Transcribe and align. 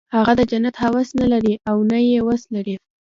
هغه 0.15 0.33
د 0.39 0.41
جنت 0.51 0.75
هوس 0.83 1.09
نه 1.19 1.25
لري 1.33 1.53
او 1.69 1.77
نه 1.89 1.97
یې 2.09 2.19
وس 2.27 2.43
لري 2.55 2.75